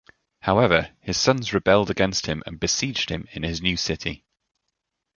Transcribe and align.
However, 0.39 0.95
his 0.99 1.15
sons 1.15 1.53
rebelled 1.53 1.91
against 1.91 2.25
him 2.25 2.41
and 2.47 2.59
besieged 2.59 3.09
him 3.11 3.27
in 3.33 3.43
his 3.43 3.61
new 3.61 3.77
city. 3.77 4.25